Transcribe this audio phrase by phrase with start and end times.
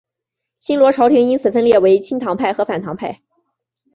[0.57, 3.21] 新罗朝延因此分裂为亲唐派和反唐派。